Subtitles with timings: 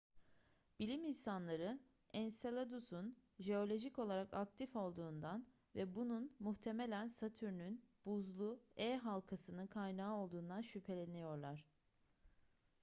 [0.79, 1.79] bilim insanları
[2.13, 11.65] enseladus'un jeolojik olarak aktif olduğundan ve bunun muhtemelen satürn'ün buzlu e halkasının kaynağı olduğundan şüpheleniyorlar